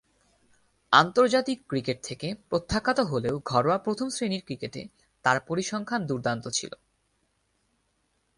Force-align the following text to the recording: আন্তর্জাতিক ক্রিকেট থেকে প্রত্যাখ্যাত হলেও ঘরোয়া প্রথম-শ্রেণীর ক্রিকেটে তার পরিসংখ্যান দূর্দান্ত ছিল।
আন্তর্জাতিক 0.91 1.59
ক্রিকেট 1.67 1.99
থেকে 2.03 2.27
প্রত্যাখ্যাত 2.49 2.99
হলেও 2.99 3.35
ঘরোয়া 3.45 3.77
প্রথম-শ্রেণীর 3.77 4.41
ক্রিকেটে 4.45 4.81
তার 5.23 5.39
পরিসংখ্যান 5.39 6.01
দূর্দান্ত 6.05 6.47
ছিল। 6.47 6.71